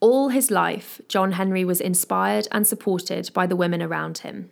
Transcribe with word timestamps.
All 0.00 0.30
his 0.30 0.50
life, 0.50 1.00
John 1.08 1.32
Henry 1.32 1.62
was 1.62 1.80
inspired 1.80 2.48
and 2.50 2.66
supported 2.66 3.30
by 3.34 3.46
the 3.46 3.56
women 3.56 3.82
around 3.82 4.18
him 4.18 4.50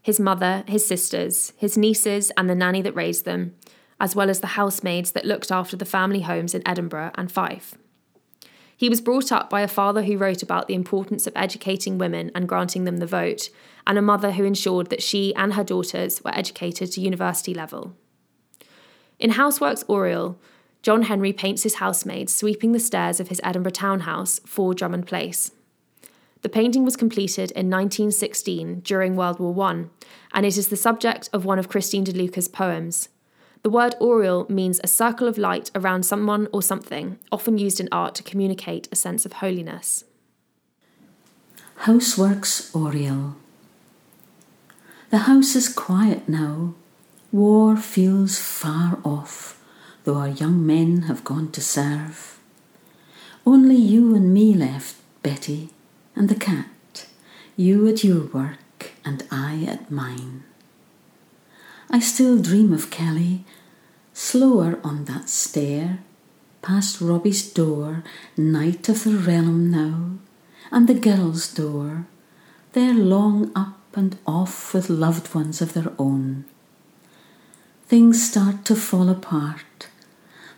his 0.00 0.20
mother, 0.20 0.64
his 0.66 0.86
sisters, 0.86 1.52
his 1.58 1.76
nieces, 1.76 2.30
and 2.36 2.48
the 2.48 2.54
nanny 2.54 2.80
that 2.80 2.94
raised 2.94 3.26
them, 3.26 3.54
as 4.00 4.16
well 4.16 4.30
as 4.30 4.40
the 4.40 4.46
housemaids 4.46 5.12
that 5.12 5.26
looked 5.26 5.52
after 5.52 5.76
the 5.76 5.84
family 5.84 6.22
homes 6.22 6.54
in 6.54 6.66
Edinburgh 6.66 7.10
and 7.16 7.30
Fife. 7.30 7.74
He 8.74 8.88
was 8.88 9.02
brought 9.02 9.30
up 9.30 9.50
by 9.50 9.60
a 9.60 9.68
father 9.68 10.04
who 10.04 10.16
wrote 10.16 10.42
about 10.42 10.66
the 10.66 10.74
importance 10.74 11.26
of 11.26 11.34
educating 11.36 11.98
women 11.98 12.30
and 12.34 12.48
granting 12.48 12.84
them 12.84 12.98
the 12.98 13.06
vote, 13.06 13.50
and 13.86 13.98
a 13.98 14.02
mother 14.02 14.32
who 14.32 14.44
ensured 14.44 14.88
that 14.88 15.02
she 15.02 15.34
and 15.34 15.54
her 15.54 15.64
daughters 15.64 16.22
were 16.24 16.34
educated 16.34 16.92
to 16.92 17.02
university 17.02 17.52
level. 17.52 17.94
In 19.18 19.30
Housework's 19.30 19.84
Aureole, 19.88 20.38
John 20.82 21.02
Henry 21.02 21.32
paints 21.32 21.64
his 21.64 21.76
housemaids 21.76 22.34
sweeping 22.34 22.72
the 22.72 22.80
stairs 22.80 23.20
of 23.20 23.28
his 23.28 23.40
Edinburgh 23.44 23.72
townhouse, 23.72 24.40
4 24.46 24.74
Drummond 24.74 25.06
Place. 25.06 25.50
The 26.42 26.48
painting 26.48 26.84
was 26.84 26.96
completed 26.96 27.50
in 27.50 27.68
1916 27.68 28.80
during 28.80 29.16
World 29.16 29.40
War 29.40 29.60
I, 29.66 29.86
and 30.32 30.46
it 30.46 30.56
is 30.56 30.68
the 30.68 30.76
subject 30.76 31.28
of 31.32 31.44
one 31.44 31.58
of 31.58 31.68
Christine 31.68 32.04
de 32.04 32.12
Luca's 32.12 32.46
poems. 32.46 33.08
The 33.64 33.70
word 33.70 33.96
aureole 34.00 34.46
means 34.48 34.80
a 34.84 34.86
circle 34.86 35.26
of 35.26 35.36
light 35.36 35.72
around 35.74 36.04
someone 36.04 36.46
or 36.52 36.62
something, 36.62 37.18
often 37.32 37.58
used 37.58 37.80
in 37.80 37.88
art 37.90 38.14
to 38.14 38.22
communicate 38.22 38.88
a 38.92 38.96
sense 38.96 39.26
of 39.26 39.34
holiness. 39.34 40.04
Housework's 41.78 42.74
Aureole. 42.74 43.34
The 45.10 45.18
house 45.18 45.56
is 45.56 45.68
quiet 45.68 46.28
now. 46.28 46.74
War 47.32 47.76
feels 47.76 48.38
far 48.38 48.98
off, 49.04 49.57
though 50.04 50.16
our 50.16 50.28
young 50.28 50.66
men 50.66 51.02
have 51.02 51.24
gone 51.24 51.50
to 51.52 51.60
serve. 51.60 52.38
Only 53.46 53.76
you 53.76 54.14
and 54.14 54.32
me 54.32 54.54
left, 54.54 54.96
Betty, 55.22 55.70
and 56.14 56.28
the 56.28 56.34
cat, 56.34 57.06
you 57.56 57.86
at 57.88 58.04
your 58.04 58.24
work 58.24 58.92
and 59.04 59.24
I 59.30 59.64
at 59.66 59.90
mine. 59.90 60.44
I 61.90 62.00
still 62.00 62.38
dream 62.38 62.72
of 62.72 62.90
Kellie, 62.90 63.44
slower 64.12 64.78
on 64.84 65.06
that 65.06 65.28
stair, 65.28 66.00
past 66.60 67.00
Robbie's 67.00 67.50
door, 67.50 68.04
knight 68.36 68.88
of 68.88 69.04
the 69.04 69.16
realm 69.16 69.70
now, 69.70 70.18
and 70.70 70.86
the 70.86 70.94
girl's 70.94 71.52
door, 71.52 72.06
they're 72.72 72.94
long 72.94 73.50
up 73.56 73.78
and 73.94 74.18
off 74.26 74.74
with 74.74 74.90
loved 74.90 75.34
ones 75.34 75.62
of 75.62 75.72
their 75.72 75.92
own. 75.98 76.44
Things 77.86 78.28
start 78.28 78.66
to 78.66 78.76
fall 78.76 79.08
apart. 79.08 79.88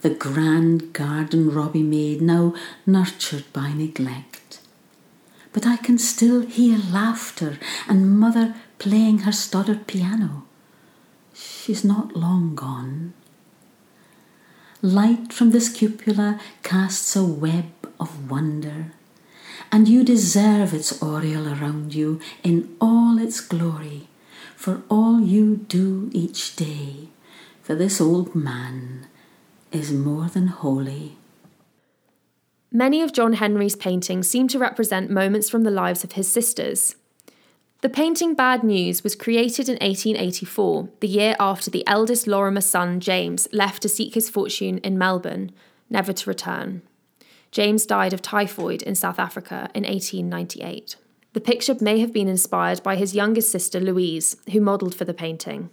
The 0.03 0.11
grand 0.11 0.93
garden 0.93 1.51
Robbie 1.51 1.83
made 1.83 2.23
now 2.23 2.55
nurtured 2.87 3.45
by 3.53 3.73
neglect 3.73 4.41
but 5.53 5.67
I 5.67 5.77
can 5.77 5.98
still 5.98 6.42
hear 6.42 6.79
laughter 6.79 7.59
and 7.89 8.19
mother 8.19 8.55
playing 8.79 9.20
her 9.20 9.33
Stodart 9.33 9.87
piano. 9.87 10.45
She's 11.34 11.84
not 11.84 12.17
long 12.17 12.55
gone. 12.55 13.15
Light 14.83 15.33
from 15.33 15.51
this 15.51 15.69
cupola 15.69 16.41
casts 16.62 17.14
a 17.17 17.25
web 17.25 17.70
of 17.98 18.31
wonder, 18.31 18.92
and 19.70 19.89
you 19.89 20.05
deserve 20.05 20.73
its 20.73 21.03
aureole 21.03 21.48
around 21.48 21.95
you 21.95 22.20
in 22.42 22.77
all 22.81 23.19
its 23.19 23.41
glory 23.41 24.09
for 24.57 24.83
all 24.89 25.20
you 25.20 25.57
do 25.57 26.11
each 26.12 26.57
day, 26.57 27.09
for 27.62 27.75
this 27.75 28.01
old 28.01 28.35
man 28.35 29.07
is 29.73 29.93
more 29.93 30.29
than 30.29 30.49
holy. 30.49 31.17
Many 32.73 33.03
of 33.03 33.13
John 33.13 33.35
Henry's 33.35 33.77
paintings 33.77 34.29
seem 34.29 34.47
to 34.49 34.59
represent 34.59 35.11
moments 35.11 35.51
from 35.51 35.65
the 35.65 35.71
lives 35.71 36.05
of 36.05 36.13
his 36.13 36.31
sisters. 36.31 36.95
The 37.81 37.89
painting 37.89 38.35
Bad 38.35 38.63
News 38.63 39.03
was 39.03 39.17
created 39.17 39.69
in 39.69 39.75
1884, 39.77 40.89
the 41.01 41.09
year 41.09 41.35
after 41.41 41.71
the 41.71 41.86
eldest 41.86 42.27
Lorimer 42.27 42.61
son, 42.61 43.01
James, 43.01 43.48
left 43.53 43.83
to 43.83 43.89
seek 43.89 44.14
his 44.14 44.29
fortune 44.29 44.79
in 44.79 44.98
Melbourne, 44.98 45.51
never 45.89 46.13
to 46.13 46.30
return. 46.30 46.83
James 47.51 47.86
died 47.86 48.13
of 48.13 48.23
typhoid 48.23 48.83
in 48.83 48.95
South 48.95 49.19
Africa 49.19 49.70
in 49.75 49.85
1898. 49.85 50.97
The 51.33 51.41
picture 51.41 51.75
may 51.80 52.01
have 52.01 52.13
been 52.13 52.29
inspired 52.29 52.83
by 52.83 52.97
his 52.97 53.14
youngest 53.14 53.51
sister, 53.51 53.80
Louise, 53.80 54.36
who 54.53 54.61
modelled 54.61 54.95
for 54.95 55.05
the 55.05 55.14
painting. 55.14 55.70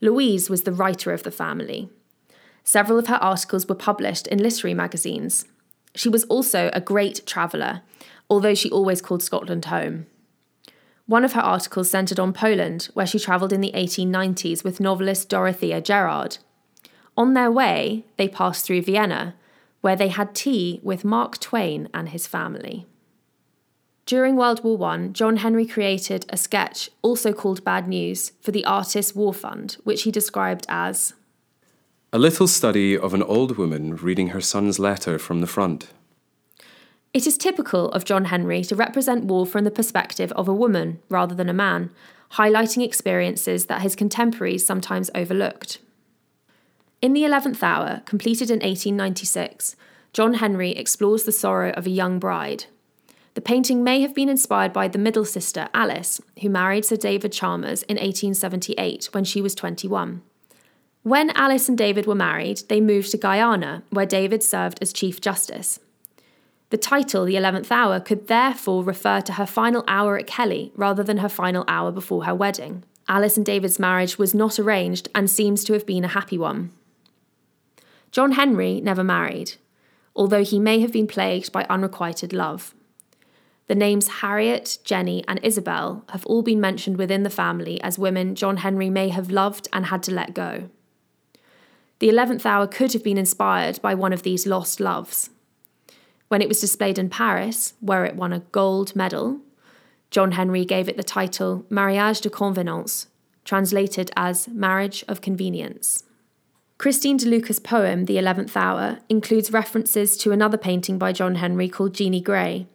Louise 0.00 0.48
was 0.48 0.62
the 0.62 0.72
writer 0.72 1.12
of 1.12 1.24
the 1.24 1.30
family. 1.30 1.90
Several 2.70 3.00
of 3.00 3.08
her 3.08 3.16
articles 3.16 3.66
were 3.66 3.74
published 3.74 4.28
in 4.28 4.40
literary 4.40 4.74
magazines, 4.74 5.44
she 5.92 6.08
was 6.08 6.22
also 6.26 6.70
a 6.72 6.80
great 6.80 7.26
traveller, 7.26 7.82
although 8.28 8.54
she 8.54 8.70
always 8.70 9.02
called 9.02 9.24
Scotland 9.24 9.64
home. 9.64 10.06
One 11.06 11.24
of 11.24 11.32
her 11.32 11.40
articles 11.40 11.90
centred 11.90 12.20
on 12.20 12.32
Poland, 12.32 12.88
where 12.94 13.08
she 13.08 13.18
travelled 13.18 13.52
in 13.52 13.60
the 13.60 13.72
1890s 13.72 14.62
with 14.62 14.78
novelist 14.78 15.28
Dorothea 15.28 15.80
Gerard. 15.80 16.38
On 17.16 17.34
their 17.34 17.50
way, 17.50 18.04
they 18.16 18.28
passed 18.28 18.64
through 18.64 18.82
Vienna, 18.82 19.34
where 19.80 19.96
they 19.96 20.06
had 20.06 20.32
tea 20.32 20.78
with 20.84 21.04
Mark 21.04 21.40
Twain 21.40 21.88
and 21.92 22.10
his 22.10 22.28
family. 22.28 22.86
During 24.06 24.36
World 24.36 24.62
War 24.62 24.80
I, 24.90 25.08
John 25.08 25.38
Henry 25.38 25.66
created 25.66 26.24
a 26.28 26.36
sketch, 26.36 26.88
also 27.02 27.32
called 27.32 27.64
Bad 27.64 27.88
News, 27.88 28.30
for 28.40 28.52
the 28.52 28.64
Artists' 28.64 29.16
War 29.16 29.34
Fund, 29.34 29.76
which 29.82 30.04
he 30.04 30.12
described 30.12 30.66
as 30.68 31.14
a 32.12 32.18
little 32.18 32.48
study 32.48 32.98
of 32.98 33.14
an 33.14 33.22
old 33.22 33.56
woman 33.56 33.94
reading 33.94 34.28
her 34.28 34.40
son's 34.40 34.80
letter 34.80 35.16
from 35.16 35.40
the 35.40 35.46
front. 35.46 35.92
It 37.14 37.24
is 37.24 37.38
typical 37.38 37.88
of 37.92 38.04
John 38.04 38.26
Henry 38.26 38.64
to 38.64 38.74
represent 38.74 39.26
war 39.26 39.46
from 39.46 39.62
the 39.62 39.70
perspective 39.70 40.32
of 40.32 40.48
a 40.48 40.54
woman 40.54 41.00
rather 41.08 41.36
than 41.36 41.48
a 41.48 41.54
man, 41.54 41.90
highlighting 42.32 42.84
experiences 42.84 43.66
that 43.66 43.82
his 43.82 43.94
contemporaries 43.94 44.66
sometimes 44.66 45.10
overlooked. 45.14 45.78
In 47.00 47.12
The 47.12 47.24
Eleventh 47.24 47.62
Hour, 47.62 48.02
completed 48.06 48.50
in 48.50 48.58
1896, 48.58 49.76
John 50.12 50.34
Henry 50.34 50.72
explores 50.72 51.22
the 51.22 51.32
sorrow 51.32 51.70
of 51.70 51.86
a 51.86 51.90
young 51.90 52.18
bride. 52.18 52.64
The 53.34 53.40
painting 53.40 53.84
may 53.84 54.00
have 54.00 54.16
been 54.16 54.28
inspired 54.28 54.72
by 54.72 54.88
the 54.88 54.98
middle 54.98 55.24
sister, 55.24 55.68
Alice, 55.72 56.20
who 56.42 56.50
married 56.50 56.84
Sir 56.84 56.96
David 56.96 57.30
Chalmers 57.30 57.84
in 57.84 57.96
1878 57.96 59.10
when 59.12 59.22
she 59.22 59.40
was 59.40 59.54
21. 59.54 60.22
When 61.02 61.30
Alice 61.30 61.66
and 61.66 61.78
David 61.78 62.06
were 62.06 62.14
married, 62.14 62.62
they 62.68 62.78
moved 62.78 63.10
to 63.12 63.16
Guyana, 63.16 63.82
where 63.88 64.04
David 64.04 64.42
served 64.42 64.78
as 64.82 64.92
Chief 64.92 65.18
Justice. 65.18 65.80
The 66.68 66.76
title, 66.76 67.24
The 67.24 67.36
Eleventh 67.36 67.72
Hour, 67.72 68.00
could 68.00 68.28
therefore 68.28 68.84
refer 68.84 69.22
to 69.22 69.32
her 69.32 69.46
final 69.46 69.82
hour 69.88 70.18
at 70.18 70.26
Kellie 70.26 70.72
rather 70.76 71.02
than 71.02 71.18
her 71.18 71.28
final 71.30 71.64
hour 71.66 71.90
before 71.90 72.26
her 72.26 72.34
wedding. 72.34 72.84
Alice 73.08 73.38
and 73.38 73.46
David's 73.46 73.78
marriage 73.78 74.18
was 74.18 74.34
not 74.34 74.58
arranged 74.58 75.08
and 75.14 75.30
seems 75.30 75.64
to 75.64 75.72
have 75.72 75.86
been 75.86 76.04
a 76.04 76.08
happy 76.08 76.36
one. 76.36 76.70
John 78.12 78.32
Henry 78.32 78.80
never 78.82 79.02
married, 79.02 79.54
although 80.14 80.44
he 80.44 80.58
may 80.58 80.80
have 80.80 80.92
been 80.92 81.06
plagued 81.06 81.50
by 81.50 81.64
unrequited 81.70 82.34
love. 82.34 82.74
The 83.68 83.74
names 83.74 84.08
Harriet, 84.20 84.78
Jenny, 84.84 85.24
and 85.26 85.40
Isabel 85.42 86.04
have 86.10 86.26
all 86.26 86.42
been 86.42 86.60
mentioned 86.60 86.98
within 86.98 87.22
the 87.22 87.30
family 87.30 87.80
as 87.80 87.98
women 87.98 88.34
John 88.34 88.58
Henry 88.58 88.90
may 88.90 89.08
have 89.08 89.30
loved 89.30 89.66
and 89.72 89.86
had 89.86 90.02
to 90.02 90.12
let 90.12 90.34
go. 90.34 90.68
The 92.00 92.08
eleventh 92.08 92.46
hour 92.46 92.66
could 92.66 92.94
have 92.94 93.04
been 93.04 93.18
inspired 93.18 93.80
by 93.82 93.94
one 93.94 94.14
of 94.14 94.22
these 94.22 94.46
lost 94.46 94.80
loves. 94.80 95.28
When 96.28 96.40
it 96.40 96.48
was 96.48 96.60
displayed 96.60 96.98
in 96.98 97.10
Paris, 97.10 97.74
where 97.80 98.06
it 98.06 98.16
won 98.16 98.32
a 98.32 98.40
gold 98.52 98.96
medal, 98.96 99.40
John 100.10 100.32
Henry 100.32 100.64
gave 100.64 100.88
it 100.88 100.96
the 100.96 101.02
title 101.02 101.66
Mariage 101.68 102.22
de 102.22 102.30
Convenance, 102.30 103.06
translated 103.44 104.10
as 104.16 104.48
Marriage 104.48 105.04
of 105.08 105.20
Convenience. 105.20 106.04
Christine 106.78 107.18
de 107.18 107.26
Luca's 107.26 107.58
poem, 107.58 108.06
The 108.06 108.16
Eleventh 108.16 108.56
Hour, 108.56 109.00
includes 109.10 109.52
references 109.52 110.16
to 110.16 110.32
another 110.32 110.56
painting 110.56 110.96
by 110.96 111.12
John 111.12 111.34
Henry 111.34 111.68
called 111.68 111.94
Jeanie 111.94 112.22
Gray. 112.22 112.66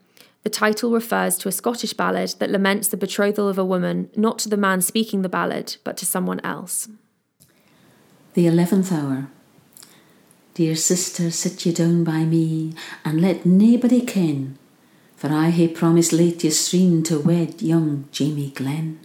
The 0.43 0.51
title 0.51 0.91
refers 0.91 1.39
to 1.39 1.49
a 1.49 1.51
Scottish 1.51 1.93
ballad 1.93 2.35
that 2.37 2.51
laments 2.51 2.89
the 2.89 2.97
betrothal 2.97 3.49
of 3.49 3.57
a 3.57 3.65
woman 3.65 4.11
not 4.15 4.37
to 4.39 4.49
the 4.49 4.57
man 4.57 4.81
speaking 4.81 5.23
the 5.23 5.29
ballad, 5.29 5.77
but 5.83 5.97
to 5.97 6.05
someone 6.05 6.39
else. 6.41 6.87
The 8.35 8.47
eleventh 8.47 8.91
hour. 8.91 9.29
Dear 10.55 10.75
sister, 10.75 11.31
sit 11.31 11.65
ye 11.65 11.71
down 11.71 12.03
by 12.03 12.25
me, 12.25 12.73
and 13.05 13.21
let 13.21 13.45
naebody 13.45 14.05
ken, 14.05 14.57
for 15.15 15.31
I 15.31 15.51
hae 15.51 15.69
promised 15.69 16.11
late 16.11 16.43
yestreen 16.43 17.01
to 17.03 17.17
wed 17.19 17.61
young 17.61 18.09
Jamie 18.11 18.51
Glen. 18.53 18.99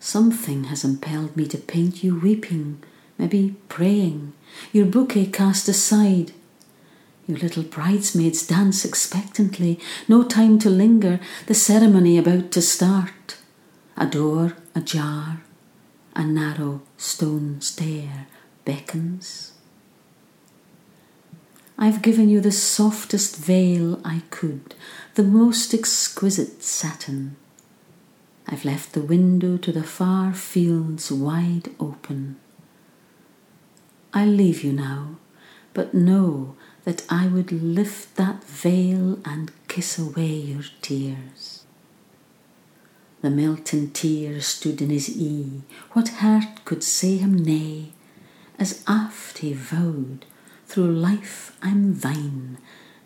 Something 0.00 0.64
has 0.64 0.82
impelled 0.82 1.36
me 1.36 1.46
to 1.46 1.58
paint 1.58 2.02
you 2.02 2.18
weeping, 2.18 2.82
maybe 3.18 3.54
praying, 3.68 4.32
your 4.72 4.86
bouquet 4.86 5.26
cast 5.26 5.68
aside. 5.68 6.32
Your 7.28 7.38
little 7.38 7.62
bridesmaids 7.62 8.44
dance 8.44 8.84
expectantly, 8.84 9.78
no 10.08 10.24
time 10.24 10.58
to 10.58 10.68
linger, 10.68 11.20
the 11.46 11.54
ceremony 11.54 12.18
about 12.18 12.50
to 12.50 12.60
start. 12.60 13.36
A 13.96 14.06
door 14.06 14.56
ajar, 14.74 15.42
a 16.14 16.24
narrow 16.24 16.82
stone 16.96 17.60
stair 17.60 18.26
beckons. 18.64 19.52
I've 21.78 22.02
given 22.02 22.28
you 22.28 22.40
the 22.40 22.52
softest 22.52 23.36
veil 23.36 24.00
I 24.04 24.22
could, 24.30 24.74
the 25.14 25.22
most 25.22 25.72
exquisite 25.72 26.62
satin. 26.62 27.36
I've 28.46 28.64
left 28.64 28.92
the 28.92 29.00
window 29.00 29.56
to 29.56 29.72
the 29.72 29.84
far 29.84 30.34
fields 30.34 31.10
wide 31.10 31.70
open. 31.78 32.36
I'll 34.12 34.28
leave 34.28 34.62
you 34.62 34.72
now, 34.72 35.16
but 35.72 35.94
know 35.94 36.56
that 36.84 37.04
I 37.08 37.28
would 37.28 37.52
lift 37.52 38.16
that 38.16 38.42
veil 38.44 39.18
and 39.24 39.52
kiss 39.68 39.98
away 39.98 40.34
your 40.34 40.64
tears. 40.82 41.59
The 43.22 43.30
melting 43.30 43.90
tears 43.90 44.46
stood 44.46 44.80
in 44.80 44.88
his 44.88 45.14
ee, 45.14 45.60
what 45.92 46.08
heart 46.08 46.64
could 46.64 46.82
say 46.82 47.18
him 47.18 47.36
nay, 47.36 47.92
as 48.58 48.82
aft 48.86 49.38
he 49.38 49.52
vowed, 49.52 50.24
through 50.66 50.90
life 50.90 51.54
I'm 51.60 51.98
thine, 51.98 52.56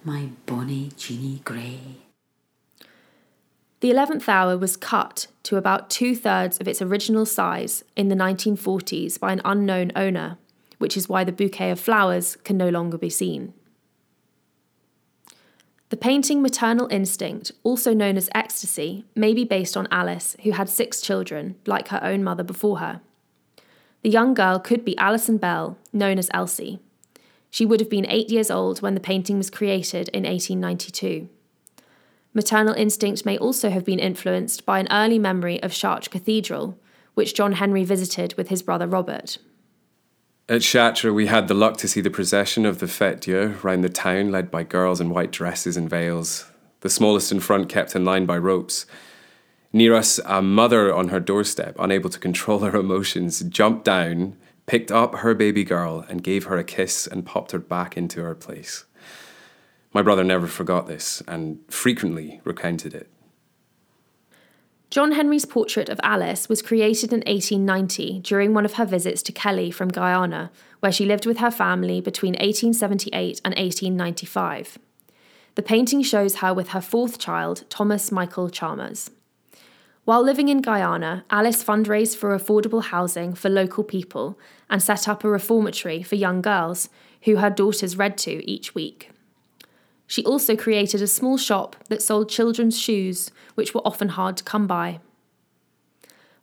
my 0.04 0.28
bonny 0.46 0.92
Jeanie 0.96 1.40
Grey. 1.44 1.98
The 3.80 3.90
11th 3.90 4.28
hour 4.28 4.56
was 4.56 4.76
cut 4.76 5.26
to 5.42 5.56
about 5.56 5.90
two 5.90 6.14
thirds 6.14 6.58
of 6.58 6.68
its 6.68 6.80
original 6.80 7.26
size 7.26 7.82
in 7.96 8.08
the 8.08 8.14
1940s 8.14 9.18
by 9.18 9.32
an 9.32 9.42
unknown 9.44 9.90
owner, 9.96 10.38
which 10.78 10.96
is 10.96 11.08
why 11.08 11.24
the 11.24 11.32
bouquet 11.32 11.72
of 11.72 11.80
flowers 11.80 12.36
can 12.44 12.56
no 12.56 12.68
longer 12.68 12.96
be 12.96 13.10
seen. 13.10 13.52
The 15.94 16.00
painting 16.00 16.42
Maternal 16.42 16.88
Instinct, 16.90 17.52
also 17.62 17.94
known 17.94 18.16
as 18.16 18.28
Ecstasy, 18.34 19.04
may 19.14 19.32
be 19.32 19.44
based 19.44 19.76
on 19.76 19.86
Alice, 19.92 20.36
who 20.42 20.50
had 20.50 20.68
six 20.68 21.00
children, 21.00 21.54
like 21.66 21.86
her 21.86 22.02
own 22.02 22.24
mother 22.24 22.42
before 22.42 22.80
her. 22.80 23.00
The 24.02 24.10
young 24.10 24.34
girl 24.34 24.58
could 24.58 24.84
be 24.84 24.98
Alison 24.98 25.36
Bell, 25.36 25.78
known 25.92 26.18
as 26.18 26.28
Elsie. 26.34 26.80
She 27.48 27.64
would 27.64 27.78
have 27.78 27.88
been 27.88 28.10
eight 28.10 28.28
years 28.28 28.50
old 28.50 28.82
when 28.82 28.94
the 28.94 29.00
painting 29.00 29.38
was 29.38 29.50
created 29.50 30.08
in 30.08 30.24
1892. 30.24 31.28
Maternal 32.34 32.74
instinct 32.74 33.24
may 33.24 33.38
also 33.38 33.70
have 33.70 33.84
been 33.84 34.00
influenced 34.00 34.66
by 34.66 34.80
an 34.80 34.88
early 34.90 35.20
memory 35.20 35.62
of 35.62 35.72
Chartres 35.72 36.08
Cathedral, 36.08 36.76
which 37.14 37.34
John 37.36 37.52
Henry 37.52 37.84
visited 37.84 38.34
with 38.36 38.48
his 38.48 38.64
brother 38.64 38.88
Robert. 38.88 39.38
At 40.46 40.60
Chartres, 40.60 41.10
we 41.10 41.24
had 41.24 41.48
the 41.48 41.54
luck 41.54 41.78
to 41.78 41.88
see 41.88 42.02
the 42.02 42.10
procession 42.10 42.66
of 42.66 42.78
the 42.78 42.84
Fête 42.84 43.20
Dieu 43.20 43.56
round 43.62 43.82
the 43.82 43.88
town, 43.88 44.30
led 44.30 44.50
by 44.50 44.62
girls 44.62 45.00
in 45.00 45.08
white 45.08 45.30
dresses 45.30 45.74
and 45.74 45.88
veils, 45.88 46.44
the 46.80 46.90
smallest 46.90 47.32
in 47.32 47.40
front 47.40 47.70
kept 47.70 47.96
in 47.96 48.04
line 48.04 48.26
by 48.26 48.36
ropes. 48.36 48.84
Near 49.72 49.94
us, 49.94 50.20
a 50.26 50.42
mother 50.42 50.94
on 50.94 51.08
her 51.08 51.18
doorstep, 51.18 51.76
unable 51.78 52.10
to 52.10 52.18
control 52.18 52.58
her 52.58 52.78
emotions, 52.78 53.40
jumped 53.40 53.86
down, 53.86 54.36
picked 54.66 54.92
up 54.92 55.14
her 55.16 55.32
baby 55.32 55.64
girl, 55.64 56.04
and 56.10 56.22
gave 56.22 56.44
her 56.44 56.58
a 56.58 56.64
kiss 56.64 57.06
and 57.06 57.24
popped 57.24 57.52
her 57.52 57.58
back 57.58 57.96
into 57.96 58.20
her 58.20 58.34
place. 58.34 58.84
My 59.94 60.02
brother 60.02 60.24
never 60.24 60.46
forgot 60.46 60.86
this 60.86 61.22
and 61.26 61.60
frequently 61.70 62.42
recounted 62.44 62.92
it. 62.92 63.08
John 64.94 65.10
Henry's 65.10 65.44
portrait 65.44 65.88
of 65.88 65.98
Alice 66.04 66.48
was 66.48 66.62
created 66.62 67.12
in 67.12 67.18
1890 67.26 68.20
during 68.20 68.54
one 68.54 68.64
of 68.64 68.74
her 68.74 68.84
visits 68.84 69.24
to 69.24 69.32
Kellie 69.32 69.72
from 69.72 69.88
Guyana, 69.88 70.52
where 70.78 70.92
she 70.92 71.04
lived 71.04 71.26
with 71.26 71.38
her 71.38 71.50
family 71.50 72.00
between 72.00 72.34
1878 72.34 73.40
and 73.44 73.56
1895. 73.56 74.78
The 75.56 75.62
painting 75.62 76.04
shows 76.04 76.36
her 76.36 76.54
with 76.54 76.68
her 76.68 76.80
fourth 76.80 77.18
child, 77.18 77.64
Thomas 77.68 78.12
Michael 78.12 78.48
Chalmers. 78.48 79.10
While 80.04 80.22
living 80.22 80.48
in 80.48 80.62
Guyana, 80.62 81.24
Alice 81.28 81.64
fundraised 81.64 82.14
for 82.14 82.30
affordable 82.30 82.84
housing 82.84 83.34
for 83.34 83.48
local 83.48 83.82
people 83.82 84.38
and 84.70 84.80
set 84.80 85.08
up 85.08 85.24
a 85.24 85.28
reformatory 85.28 86.04
for 86.04 86.14
young 86.14 86.40
girls 86.40 86.88
who 87.22 87.38
her 87.38 87.50
daughters 87.50 87.96
read 87.96 88.16
to 88.18 88.48
each 88.48 88.76
week. 88.76 89.10
She 90.06 90.24
also 90.24 90.56
created 90.56 91.00
a 91.00 91.06
small 91.06 91.36
shop 91.36 91.76
that 91.88 92.02
sold 92.02 92.28
children's 92.28 92.78
shoes, 92.78 93.30
which 93.54 93.74
were 93.74 93.86
often 93.86 94.10
hard 94.10 94.36
to 94.36 94.44
come 94.44 94.66
by. 94.66 95.00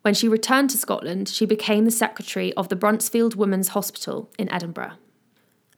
When 0.02 0.14
she 0.14 0.28
returned 0.28 0.70
to 0.70 0.78
Scotland, 0.78 1.28
she 1.28 1.46
became 1.46 1.84
the 1.84 1.92
secretary 1.92 2.52
of 2.54 2.68
the 2.68 2.76
Bruntsfield 2.76 3.36
Women's 3.36 3.68
Hospital 3.68 4.28
in 4.36 4.52
Edinburgh. 4.52 4.92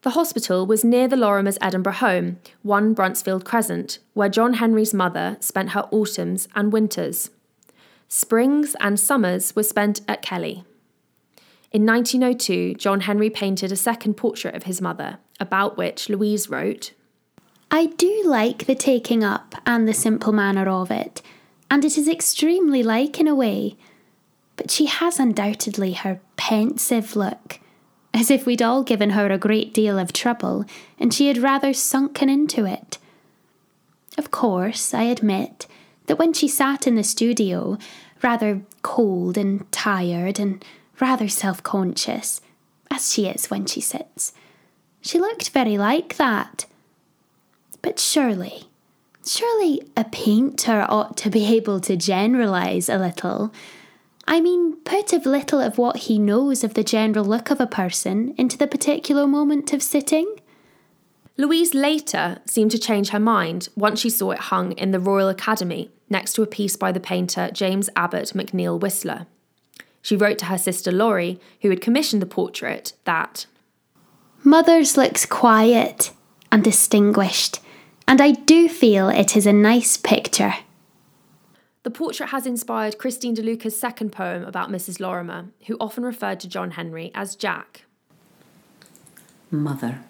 The 0.01 0.11
hospital 0.11 0.67
was 0.67 0.85
near 0.85 1.09
the 1.09 1.17
Lorimer's 1.17 1.59
Edinburgh 1.61 1.95
home, 1.95 2.39
1 2.63 2.95
Bruntsfield 2.95 3.45
Crescent, 3.45 3.99
where 4.15 4.29
John 4.29 4.55
Henry's 4.55 4.95
mother 4.95 5.37
spent 5.41 5.71
her 5.71 5.89
autumns 5.91 6.49
and 6.55 6.73
winters. 6.73 7.31
Springs 8.09 8.77
and 8.81 8.99
summers 8.99 9.57
were 9.57 9.63
spent 9.63 10.01
at 10.09 10.23
Kellie. 10.23 10.65
In 11.73 11.85
1902, 11.85 12.75
John 12.75 13.01
Henry 13.01 13.31
painted 13.31 13.73
a 13.73 13.77
second 13.77 14.15
portrait 14.15 14.55
of 14.55 14.65
his 14.65 14.81
mother, 14.81 15.19
about 15.41 15.77
which 15.77 16.09
Louise 16.09 16.49
wrote 16.49 16.93
I 17.75 17.87
do 17.87 18.23
like 18.25 18.67
the 18.67 18.77
taking 18.77 19.25
up 19.25 19.57
and 19.67 19.89
the 19.89 19.93
simple 19.93 20.33
manner 20.33 20.69
of 20.69 20.93
it, 20.93 21.21
and 21.69 21.85
it 21.85 21.99
is 21.99 22.07
extremely 22.07 22.85
like 22.85 23.19
in 23.19 23.27
a 23.27 23.35
way. 23.35 23.77
But 24.55 24.71
she 24.71 24.87
has 24.87 25.19
undoubtedly 25.19 25.95
her 25.95 26.21
pensive 26.37 27.17
look, 27.17 27.59
as 28.15 28.31
if 28.31 28.47
we'd 28.47 28.63
all 28.63 28.85
given 28.85 29.11
her 29.11 29.27
a 29.27 29.39
great 29.39 29.75
deal 29.75 29.99
of 29.99 30.13
trouble 30.13 30.65
and 31.01 31.13
she 31.13 31.27
had 31.27 31.39
rather 31.39 31.73
sunken 31.73 32.29
into 32.29 32.65
it. 32.65 32.99
Of 34.17 34.31
course, 34.31 34.95
I 34.95 35.03
admit 35.03 35.67
that 36.07 36.17
when 36.17 36.33
she 36.33 36.47
sat 36.47 36.87
in 36.87 36.95
the 36.95 37.03
studio, 37.03 37.77
rather 38.23 38.63
cold 38.83 39.37
and 39.37 39.67
tired 39.73 40.39
and 40.39 40.65
rather 41.01 41.27
self 41.27 41.61
conscious, 41.65 42.41
as 42.89 43.13
she 43.13 43.27
is 43.27 43.51
when 43.51 43.67
she 43.67 43.81
sits, 43.81 44.33
she 45.01 45.19
looked 45.19 45.49
very 45.49 45.77
like 45.77 46.15
that. 46.19 46.67
But 47.85 47.99
surely, 47.99 48.63
surely 49.27 49.83
a 49.95 50.05
painter 50.05 50.87
ought 50.89 51.19
to 51.19 51.29
be 51.29 51.45
able 51.55 51.81
to 51.81 51.97
generalise 51.97 52.89
a 52.89 52.97
little. 52.97 53.53
I 54.27 54.41
mean, 54.41 54.77
put 54.85 55.13
a 55.13 55.19
little 55.19 55.61
of 55.61 55.77
what 55.77 55.99
he 56.09 56.19
knows 56.19 56.65
of 56.65 56.73
the 56.73 56.83
general 56.83 57.27
look 57.27 57.51
of 57.51 57.61
a 57.61 57.67
person 57.67 58.35
into 58.39 58.57
the 58.57 58.67
particular 58.67 59.27
moment 59.27 59.75
of 59.75 59.83
sitting. 59.83 60.41
Louise 61.37 61.75
later 61.75 62.39
seemed 62.47 62.71
to 62.71 62.79
change 62.79 63.11
her 63.11 63.21
mind 63.21 63.69
once 63.77 64.01
she 64.01 64.09
saw 64.09 64.31
it 64.31 64.49
hung 64.49 64.73
in 64.73 64.91
the 64.91 64.99
Royal 64.99 65.29
Academy 65.29 65.91
next 66.09 66.33
to 66.33 66.43
a 66.43 66.47
piece 66.47 66.77
by 66.77 66.91
the 66.91 67.01
painter 67.01 67.51
James 67.53 67.91
Abbott 67.95 68.33
McNeill 68.35 68.81
Whistler. 68.81 69.27
She 70.01 70.17
wrote 70.17 70.39
to 70.39 70.47
her 70.47 70.59
sister 70.59 70.91
Laurie, 70.91 71.39
who 71.61 71.69
had 71.69 71.83
commissioned 71.83 72.23
the 72.23 72.27
portrait, 72.27 72.95
that 73.05 73.45
Mother's 74.43 74.97
looks 74.97 75.27
quiet 75.27 76.13
and 76.51 76.63
distinguished, 76.63 77.59
and 78.07 78.21
I 78.21 78.33
do 78.33 78.69
feel 78.69 79.09
it 79.09 79.37
is 79.37 79.47
a 79.47 79.53
nice 79.53 79.97
picture. 79.97 80.55
The 81.85 81.91
portrait 81.91 82.31
has 82.31 82.47
inspired 82.47 82.99
Christine 82.99 83.37
DeLuca's 83.37 83.79
second 83.79 84.11
poem 84.11 84.45
about 84.45 84.71
Mrs. 84.71 85.01
Lorimer, 85.01 85.47
who 85.67 85.77
often 85.79 86.05
referred 86.05 86.41
to 86.41 86.49
John 86.49 86.73
Henry 86.73 87.11
as 87.15 87.37
Jack. 87.37 87.85
Mother. 89.51 90.01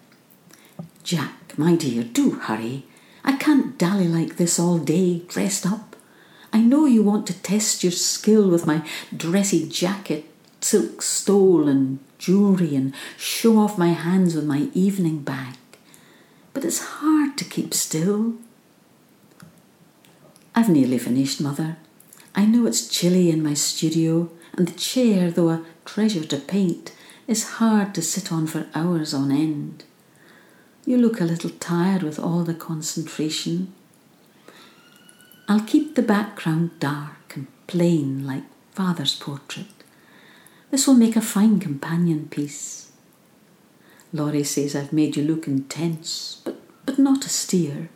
Jack, 1.03 1.57
my 1.57 1.75
dear, 1.75 2.03
do 2.03 2.31
hurry. 2.31 2.85
I 3.23 3.35
can't 3.35 3.77
dally 3.77 4.07
like 4.07 4.37
this 4.37 4.59
all 4.59 4.77
day, 4.77 5.19
dressed 5.27 5.65
up. 5.65 5.95
I 6.53 6.61
know 6.61 6.85
you 6.85 7.03
want 7.03 7.27
to 7.27 7.41
test 7.41 7.83
your 7.83 7.91
skill 7.91 8.49
with 8.49 8.65
my 8.65 8.87
dressy 9.15 9.67
jacket, 9.67 10.25
silk 10.61 11.01
stole, 11.01 11.67
and 11.67 11.99
jewellery, 12.17 12.75
and 12.75 12.93
show 13.17 13.59
off 13.59 13.77
my 13.77 13.89
hands 13.89 14.35
with 14.35 14.45
my 14.45 14.69
evening 14.73 15.19
bag 15.19 15.55
but 16.55 16.63
it's 16.63 16.79
hard 16.79 17.37
to 17.37 17.43
keep 17.43 17.73
still. 17.73 18.33
I've 20.55 20.69
nearly 20.69 20.97
finished, 20.97 21.41
Mother. 21.41 21.75
I 22.33 22.45
know 22.45 22.65
it's 22.65 22.87
chilly 22.87 23.29
in 23.29 23.43
my 23.43 23.53
studio, 23.53 24.31
and 24.53 24.65
the 24.65 24.79
chair, 24.79 25.29
though 25.29 25.49
a 25.49 25.65
treasure 25.83 26.23
to 26.23 26.37
paint, 26.37 26.93
is 27.27 27.57
hard 27.59 27.93
to 27.93 28.01
sit 28.01 28.31
on 28.31 28.47
for 28.47 28.67
hours 28.73 29.13
on 29.13 29.31
end. 29.31 29.83
You 30.85 30.97
look 30.97 31.19
a 31.19 31.25
little 31.25 31.49
tired 31.49 32.03
with 32.03 32.19
all 32.19 32.45
the 32.45 32.53
concentration. 32.53 33.73
I'll 35.49 35.59
keep 35.59 35.95
the 35.95 36.01
background 36.01 36.79
dark 36.79 37.35
and 37.35 37.47
plain 37.67 38.25
like 38.25 38.43
Father's 38.71 39.13
portrait. 39.13 39.83
This 40.71 40.87
will 40.87 40.95
make 40.95 41.17
a 41.17 41.21
fine 41.21 41.59
companion 41.59 42.29
piece. 42.29 42.91
Laurie 44.13 44.43
says 44.43 44.75
I've 44.75 44.93
made 44.93 45.15
you 45.15 45.23
look 45.23 45.47
intense, 45.47 46.41
but, 46.43 46.59
but 46.85 46.97
not 46.97 47.25
austere. 47.25 47.89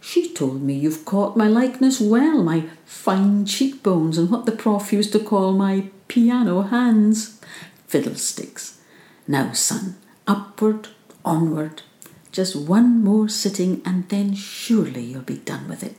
She 0.00 0.32
told 0.32 0.62
me 0.62 0.74
you've 0.74 1.04
caught 1.04 1.36
my 1.36 1.48
likeness 1.48 2.00
well, 2.00 2.42
my 2.42 2.64
fine 2.84 3.44
cheekbones, 3.44 4.18
and 4.18 4.30
what 4.30 4.46
the 4.46 4.52
prof 4.52 4.92
used 4.92 5.12
to 5.12 5.18
call 5.18 5.52
my 5.52 5.90
piano 6.06 6.62
hands. 6.62 7.40
Fiddlesticks. 7.88 8.78
Now, 9.26 9.52
son, 9.52 9.96
upward, 10.26 10.88
onward. 11.24 11.82
Just 12.30 12.54
one 12.54 13.02
more 13.02 13.28
sitting, 13.28 13.82
and 13.84 14.08
then 14.08 14.34
surely 14.34 15.02
you'll 15.02 15.22
be 15.22 15.38
done 15.38 15.68
with 15.68 15.82
it. 15.82 15.96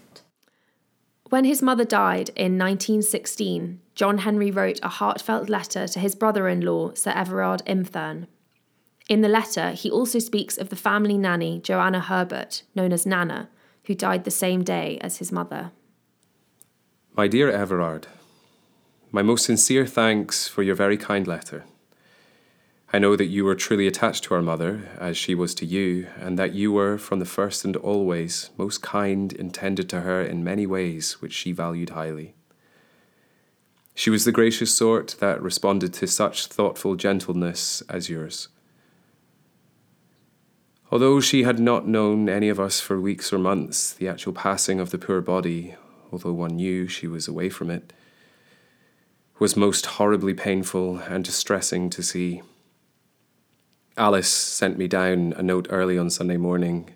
When 1.30 1.44
his 1.44 1.62
mother 1.62 1.84
died 1.84 2.30
in 2.30 2.58
1916, 2.58 3.82
John 3.96 4.20
Henry 4.20 4.50
wrote 4.50 4.80
a 4.82 4.88
heartfelt 4.88 5.50
letter 5.50 5.86
to 5.86 6.00
his 6.00 6.16
brother 6.16 6.48
in 6.48 6.62
law, 6.62 6.94
Sir 6.94 7.12
Everard 7.12 7.62
im 7.66 7.84
Thurn. 7.84 8.28
In 9.10 9.22
the 9.22 9.28
letter, 9.28 9.72
he 9.72 9.92
also 9.92 10.20
speaks 10.20 10.58
of 10.58 10.70
the 10.70 10.78
family 10.78 11.18
nanny, 11.18 11.60
Joanna 11.60 12.00
Herbert, 12.00 12.64
known 12.76 12.94
as 12.94 13.06
Nana, 13.06 13.50
who 13.86 13.96
died 13.96 14.24
the 14.24 14.32
same 14.32 14.64
day 14.64 14.98
as 15.02 15.18
his 15.18 15.32
mother. 15.32 15.72
My 17.16 17.28
dear 17.28 17.52
Everard, 17.52 18.08
my 19.12 19.22
most 19.22 19.46
sincere 19.46 19.86
thanks 19.86 20.48
for 20.48 20.64
your 20.64 20.76
very 20.76 20.98
kind 20.98 21.28
letter. 21.28 21.66
I 22.94 23.00
know 23.00 23.18
that 23.18 23.26
you 23.26 23.44
were 23.44 23.56
truly 23.56 23.86
attached 23.86 24.24
to 24.26 24.34
our 24.34 24.42
mother, 24.42 24.90
as 24.98 25.18
she 25.18 25.36
was 25.36 25.54
to 25.56 25.66
you, 25.66 26.08
and 26.20 26.40
that 26.40 26.54
you 26.54 26.72
were, 26.72 26.98
from 26.98 27.20
the 27.20 27.26
first 27.26 27.66
and 27.66 27.76
always, 27.76 28.50
most 28.58 28.82
kind 28.82 29.38
and 29.38 29.54
tender 29.54 29.84
to 29.84 30.02
her 30.02 30.22
in 30.22 30.44
many 30.44 30.66
ways 30.66 31.22
which 31.22 31.34
she 31.34 31.52
valued 31.52 31.90
highly. 31.90 32.34
She 33.94 34.10
was 34.10 34.24
the 34.24 34.32
gracious 34.32 34.74
sort 34.74 35.18
that 35.20 35.42
responded 35.42 35.92
to 35.96 36.08
such 36.08 36.46
thoughtful 36.46 36.96
gentleness 36.96 37.82
as 37.90 38.10
yours. 38.10 38.48
Although 40.90 41.20
she 41.20 41.44
had 41.44 41.60
not 41.60 41.88
known 41.88 42.30
any 42.30 42.48
of 42.48 42.60
us 42.60 42.80
for 42.80 43.02
weeks 43.02 43.34
or 43.34 43.38
months, 43.38 43.92
the 43.92 44.08
actual 44.08 44.32
passing 44.32 44.80
of 44.80 44.92
the 44.92 44.98
poor 44.98 45.20
body, 45.20 45.76
although 46.10 46.32
one 46.32 46.56
knew 46.56 46.88
she 46.88 47.08
was 47.08 47.28
away 47.28 47.50
from 47.50 47.70
it, 47.70 47.92
was 49.40 49.58
most 49.58 49.86
horribly 49.86 50.34
painful 50.34 51.00
and 51.00 51.26
distressing 51.26 51.90
to 51.90 52.02
see. 52.02 52.42
Alice 53.98 54.30
sent 54.30 54.78
me 54.78 54.88
down 54.88 55.34
a 55.38 55.42
note 55.42 55.66
early 55.72 55.98
on 55.98 56.12
Sunday 56.12 56.38
morning 56.38 56.92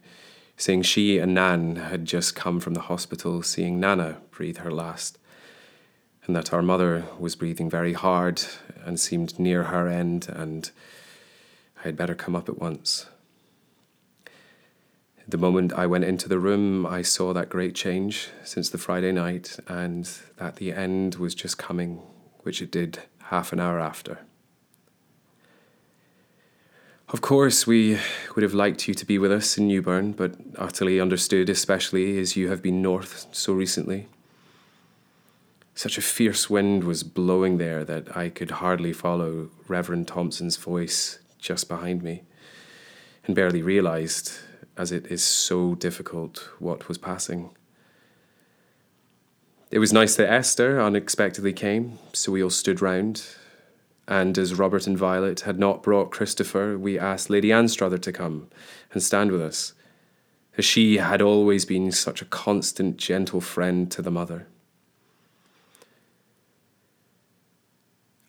saying 0.55 0.83
she 0.83 1.17
and 1.17 1.33
Nan 1.33 1.77
had 1.77 2.05
just 2.05 2.35
come 2.35 2.59
from 2.59 2.75
the 2.75 2.81
hospital 2.81 3.41
seeing 3.41 3.79
Nana 3.79 4.17
breathe 4.29 4.57
her 4.57 4.69
last, 4.69 5.17
and 6.27 6.35
that 6.35 6.53
our 6.53 6.61
mother 6.61 7.05
was 7.17 7.35
breathing 7.35 7.67
very 7.67 7.93
hard 7.93 8.43
and 8.85 8.99
seemed 8.99 9.39
near 9.39 9.63
her 9.63 9.87
end, 9.87 10.29
and 10.29 10.69
I 11.79 11.87
had 11.87 11.97
better 11.97 12.13
come 12.13 12.35
up 12.35 12.47
at 12.47 12.59
once. 12.59 13.07
The 15.27 15.39
moment 15.39 15.73
I 15.73 15.87
went 15.87 16.03
into 16.03 16.29
the 16.29 16.37
room, 16.37 16.85
I 16.85 17.01
saw 17.01 17.33
that 17.33 17.49
great 17.49 17.73
change 17.73 18.27
since 18.43 18.69
the 18.69 18.77
Friday 18.77 19.11
night, 19.11 19.57
and 19.67 20.07
that 20.37 20.57
the 20.57 20.71
end 20.71 21.15
was 21.15 21.33
just 21.33 21.57
coming, 21.57 22.03
which 22.41 22.61
it 22.61 22.69
did 22.69 22.99
half 23.23 23.51
an 23.51 23.59
hour 23.59 23.79
after. 23.79 24.19
Of 27.13 27.19
course, 27.19 27.67
we 27.67 27.99
would 28.35 28.43
have 28.43 28.53
liked 28.53 28.87
you 28.87 28.93
to 28.93 29.05
be 29.05 29.17
with 29.17 29.33
us 29.33 29.57
in 29.57 29.67
Newburn, 29.67 30.13
but 30.13 30.35
utterly 30.55 30.97
understood, 30.97 31.49
especially 31.49 32.17
as 32.17 32.37
you 32.37 32.47
have 32.49 32.61
been 32.61 32.81
north 32.81 33.27
so 33.33 33.51
recently. 33.51 34.07
Such 35.75 35.97
a 35.97 36.01
fierce 36.01 36.49
wind 36.49 36.85
was 36.85 37.03
blowing 37.03 37.57
there 37.57 37.83
that 37.83 38.15
I 38.15 38.29
could 38.29 38.51
hardly 38.51 38.93
follow 38.93 39.49
Reverend 39.67 40.07
Thompson's 40.07 40.55
voice 40.55 41.19
just 41.37 41.67
behind 41.67 42.01
me, 42.01 42.23
and 43.25 43.35
barely 43.35 43.61
realized, 43.61 44.31
as 44.77 44.93
it 44.93 45.07
is 45.07 45.21
so 45.21 45.75
difficult, 45.75 46.49
what 46.59 46.87
was 46.87 46.97
passing. 46.97 47.49
It 49.69 49.79
was 49.79 49.91
nice 49.91 50.15
that 50.15 50.31
Esther 50.31 50.79
unexpectedly 50.79 51.51
came, 51.51 51.99
so 52.13 52.31
we 52.31 52.41
all 52.41 52.49
stood 52.49 52.81
round, 52.81 53.25
and 54.11 54.37
as 54.37 54.55
Robert 54.55 54.87
and 54.87 54.97
Violet 54.97 55.39
had 55.41 55.57
not 55.57 55.81
brought 55.81 56.11
Christopher, 56.11 56.77
we 56.77 56.99
asked 56.99 57.29
Lady 57.29 57.53
Anstruther 57.53 57.97
to 57.99 58.11
come 58.11 58.49
and 58.91 59.01
stand 59.01 59.31
with 59.31 59.41
us, 59.41 59.71
as 60.57 60.65
she 60.65 60.97
had 60.97 61.21
always 61.21 61.63
been 61.63 61.93
such 61.93 62.21
a 62.21 62.25
constant, 62.25 62.97
gentle 62.97 63.39
friend 63.39 63.89
to 63.89 64.01
the 64.01 64.11
mother. 64.11 64.47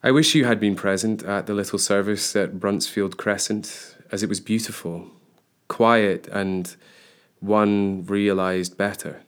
I 0.01 0.11
wish 0.11 0.33
you 0.33 0.45
had 0.45 0.57
been 0.57 0.77
present 0.77 1.21
at 1.21 1.47
the 1.47 1.53
little 1.53 1.79
service 1.79 2.33
at 2.33 2.61
Bruntsfield 2.61 3.17
Crescent, 3.17 3.97
as 4.09 4.23
it 4.23 4.29
was 4.29 4.39
beautiful, 4.39 5.11
quiet, 5.67 6.29
and 6.29 6.73
one 7.41 8.05
realized 8.05 8.77
better. 8.77 9.23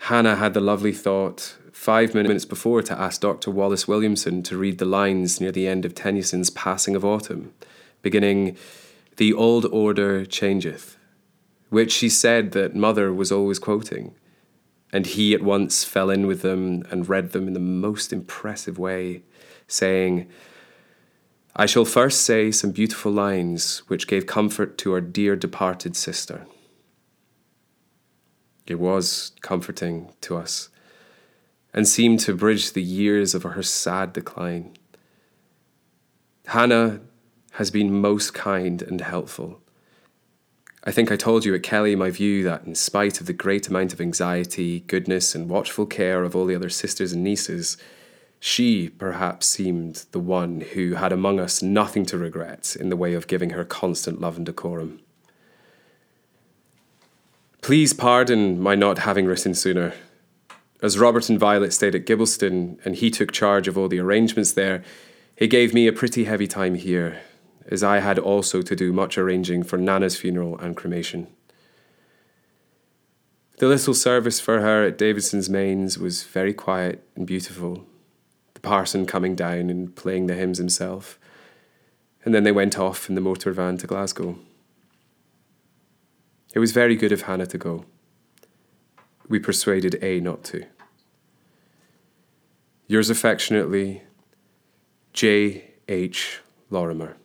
Hannah 0.00 0.34
had 0.34 0.52
the 0.52 0.60
lovely 0.60 0.92
thought 0.92 1.58
five 1.74 2.14
minutes 2.14 2.44
before 2.44 2.82
to 2.82 2.98
ask 2.98 3.20
Dr. 3.20 3.50
Wallace 3.50 3.88
Williamson 3.88 4.44
to 4.44 4.56
read 4.56 4.78
the 4.78 4.84
lines 4.84 5.40
near 5.40 5.50
the 5.50 5.66
end 5.66 5.84
of 5.84 5.92
Tennyson's 5.92 6.48
Passing 6.48 6.94
of 6.94 7.04
Arthur, 7.04 7.40
beginning, 8.00 8.56
The 9.16 9.34
old 9.34 9.66
order 9.66 10.24
changeth, 10.24 10.96
which 11.70 11.90
she 11.90 12.08
said 12.08 12.52
that 12.52 12.76
Mother 12.76 13.12
was 13.12 13.32
always 13.32 13.58
quoting. 13.58 14.14
And 14.92 15.04
he 15.04 15.34
at 15.34 15.42
once 15.42 15.82
fell 15.82 16.10
in 16.10 16.28
with 16.28 16.42
them 16.42 16.84
and 16.90 17.08
read 17.08 17.32
them 17.32 17.48
in 17.48 17.54
the 17.54 17.60
most 17.60 18.12
impressive 18.12 18.78
way, 18.78 19.22
saying, 19.66 20.28
I 21.56 21.66
shall 21.66 21.84
first 21.84 22.22
say 22.22 22.52
some 22.52 22.70
beautiful 22.70 23.10
lines 23.10 23.78
which 23.88 24.06
gave 24.06 24.26
comfort 24.26 24.78
to 24.78 24.92
our 24.92 25.00
dear 25.00 25.34
departed 25.34 25.96
sister. 25.96 26.46
It 28.64 28.78
was 28.78 29.32
comforting 29.42 30.12
to 30.20 30.36
us 30.36 30.70
and 31.74 31.86
seemed 31.88 32.20
to 32.20 32.36
bridge 32.36 32.72
the 32.72 32.82
years 32.82 33.34
of 33.34 33.42
her 33.42 33.62
sad 33.62 34.12
decline. 34.12 34.72
Hannah 36.46 37.00
has 37.52 37.70
been 37.70 38.00
most 38.00 38.32
kind 38.32 38.80
and 38.80 39.00
helpful. 39.00 39.60
I 40.84 40.92
think 40.92 41.10
I 41.10 41.16
told 41.16 41.44
you 41.44 41.54
at 41.54 41.62
Kellie 41.62 41.96
my 41.96 42.10
view 42.10 42.44
that, 42.44 42.64
in 42.64 42.74
spite 42.74 43.20
of 43.20 43.26
the 43.26 43.32
great 43.32 43.68
amount 43.68 43.92
of 43.92 44.00
anxiety, 44.00 44.80
goodness, 44.80 45.34
and 45.34 45.48
watchful 45.48 45.86
care 45.86 46.22
of 46.22 46.36
all 46.36 46.46
the 46.46 46.54
other 46.54 46.68
sisters 46.68 47.12
and 47.12 47.24
nieces, 47.24 47.76
she 48.38 48.90
perhaps 48.90 49.46
seemed 49.46 50.04
the 50.12 50.20
one 50.20 50.60
who 50.60 50.94
had 50.94 51.10
among 51.10 51.40
us 51.40 51.62
nothing 51.62 52.04
to 52.06 52.18
regret 52.18 52.76
in 52.78 52.90
the 52.90 52.96
way 52.96 53.14
of 53.14 53.26
giving 53.26 53.50
her 53.50 53.64
constant 53.64 54.20
love 54.20 54.36
and 54.36 54.44
decorum. 54.44 55.00
Please 57.62 57.94
pardon 57.94 58.60
my 58.60 58.74
not 58.74 58.98
having 58.98 59.24
written 59.24 59.54
sooner. 59.54 59.94
As 60.84 60.98
Robert 60.98 61.30
and 61.30 61.40
Violet 61.40 61.72
stayed 61.72 61.94
at 61.94 62.04
Gibliston 62.04 62.78
and 62.84 62.94
he 62.94 63.10
took 63.10 63.32
charge 63.32 63.68
of 63.68 63.78
all 63.78 63.88
the 63.88 64.00
arrangements 64.00 64.52
there, 64.52 64.84
he 65.34 65.46
gave 65.46 65.72
me 65.72 65.86
a 65.86 65.94
pretty 65.94 66.24
heavy 66.24 66.46
time 66.46 66.74
here, 66.74 67.22
as 67.68 67.82
I 67.82 68.00
had 68.00 68.18
also 68.18 68.60
to 68.60 68.76
do 68.76 68.92
much 68.92 69.16
arranging 69.16 69.62
for 69.62 69.78
Nana's 69.78 70.18
funeral 70.18 70.58
and 70.58 70.76
cremation. 70.76 71.28
The 73.60 73.66
little 73.66 73.94
service 73.94 74.40
for 74.40 74.60
her 74.60 74.84
at 74.84 74.98
Davidson's 74.98 75.48
Mains 75.48 75.96
was 75.96 76.24
very 76.24 76.52
quiet 76.52 77.02
and 77.16 77.26
beautiful, 77.26 77.86
the 78.52 78.60
parson 78.60 79.06
coming 79.06 79.34
down 79.34 79.70
and 79.70 79.96
playing 79.96 80.26
the 80.26 80.34
hymns 80.34 80.58
himself, 80.58 81.18
and 82.26 82.34
then 82.34 82.44
they 82.44 82.52
went 82.52 82.78
off 82.78 83.08
in 83.08 83.14
the 83.14 83.22
motor 83.22 83.52
van 83.52 83.78
to 83.78 83.86
Glasgow. 83.86 84.38
It 86.52 86.58
was 86.58 86.72
very 86.72 86.94
good 86.94 87.10
of 87.10 87.22
Hannah 87.22 87.46
to 87.46 87.56
go. 87.56 87.86
We 89.26 89.38
persuaded 89.38 89.96
A 90.02 90.20
not 90.20 90.44
to. 90.44 90.66
Yours 92.86 93.08
affectionately, 93.08 94.02
J. 95.12 95.70
H. 95.88 96.40
Lorimer. 96.70 97.16